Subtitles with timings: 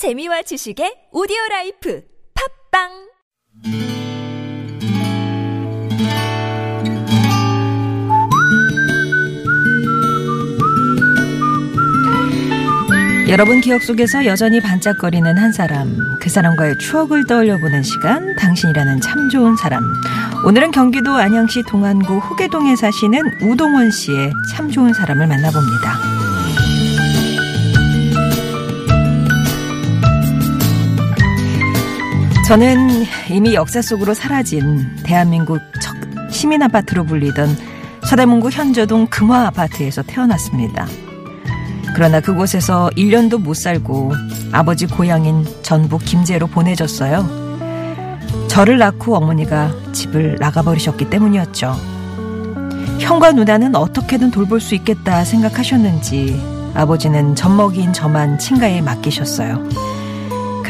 [0.00, 2.00] 재미와 지식의 오디오 라이프
[2.72, 2.88] 팟빵
[13.28, 19.54] 여러분 기억 속에서 여전히 반짝거리는 한 사람, 그 사람과의 추억을 떠올려보는 시간, 당신이라는 참 좋은
[19.56, 19.82] 사람.
[20.46, 26.09] 오늘은 경기도 안양시 동안구 호계동에 사시는 우동원 씨의 참 좋은 사람을 만나봅니다.
[32.50, 35.94] 저는 이미 역사 속으로 사라진 대한민국 첫
[36.32, 37.48] 시민 아파트로 불리던
[38.02, 40.88] 서대문구 현저동 금화 아파트에서 태어났습니다.
[41.94, 44.10] 그러나 그곳에서 1년도 못 살고
[44.50, 47.24] 아버지 고향인 전북 김제로 보내졌어요.
[48.48, 51.76] 저를 낳고 어머니가 집을 나가버리셨기 때문이었죠.
[52.98, 59.99] 형과 누나는 어떻게든 돌볼 수 있겠다 생각하셨는지 아버지는 젖먹이인 저만 친가에 맡기셨어요.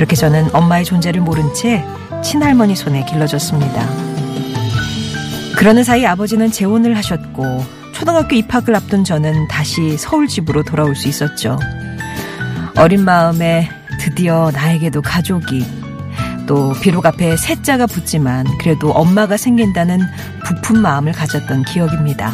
[0.00, 1.84] 그렇게 저는 엄마의 존재를 모른 채
[2.24, 3.86] 친할머니 손에 길러졌습니다.
[5.58, 11.58] 그러는 사이 아버지는 재혼을 하셨고 초등학교 입학을 앞둔 저는 다시 서울 집으로 돌아올 수 있었죠.
[12.78, 13.68] 어린 마음에
[14.00, 15.66] 드디어 나에게도 가족이
[16.46, 20.00] 또 비록 앞에 셋자가 붙지만 그래도 엄마가 생긴다는
[20.46, 22.32] 부푼 마음을 가졌던 기억입니다.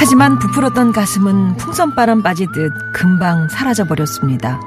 [0.00, 4.58] 하지만 부풀었던 가슴은 풍선바람 빠지듯 금방 사라져버렸습니다.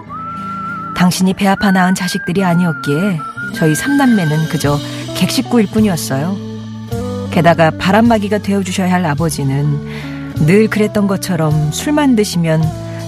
[0.95, 3.17] 당신이 배 아파 낳은 자식들이 아니었기에
[3.55, 4.77] 저희 삼남매는 그저
[5.17, 6.37] 객식구일 뿐이었어요.
[7.31, 12.61] 게다가 바람막이가 되어주셔야 할 아버지는 늘 그랬던 것처럼 술만 드시면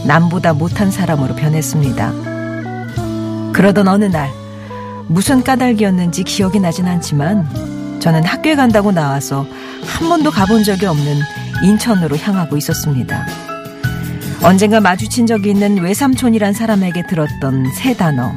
[0.07, 2.11] 남보다 못한 사람으로 변했습니다.
[3.53, 4.31] 그러던 어느 날
[5.07, 9.45] 무슨 까닭이었는지 기억이 나진 않지만 저는 학교에 간다고 나와서
[9.85, 13.25] 한 번도 가본 적이 없는 인천으로 향하고 있었습니다.
[14.43, 18.33] 언젠가 마주친 적이 있는 외삼촌이란 사람에게 들었던 세 단어.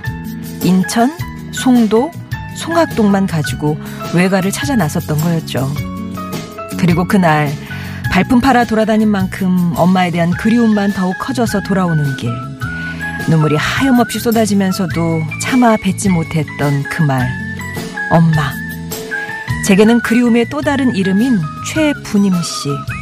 [0.62, 1.10] 인천,
[1.52, 2.10] 송도,
[2.56, 3.78] 송악동만 가지고
[4.14, 5.70] 외가를 찾아 나섰던 거였죠.
[6.78, 7.52] 그리고 그날
[8.10, 12.30] 발품 팔아 돌아다닌 만큼 엄마에 대한 그리움만 더욱 커져서 돌아오는 길.
[13.28, 17.28] 눈물이 하염없이 쏟아지면서도 차마 뱉지 못했던 그 말.
[18.10, 18.52] 엄마.
[19.66, 21.38] 제게는 그리움의 또 다른 이름인
[21.70, 22.97] 최분임 씨.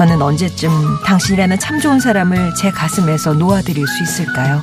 [0.00, 0.70] 저는 언제쯤
[1.04, 4.62] 당신이라는 참 좋은 사람을 제 가슴에서 놓아드릴 수 있을까요?